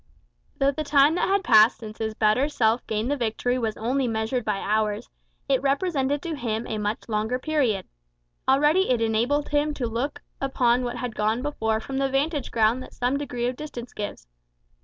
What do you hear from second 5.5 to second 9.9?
represented to him a much longer period. Already it enabled him to